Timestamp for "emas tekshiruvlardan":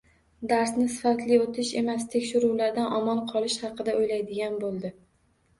1.81-2.97